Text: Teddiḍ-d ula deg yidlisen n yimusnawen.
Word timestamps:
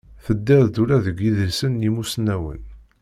Teddiḍ-d 0.25 0.75
ula 0.81 0.97
deg 1.05 1.17
yidlisen 1.21 1.73
n 1.75 1.83
yimusnawen. 1.85 2.61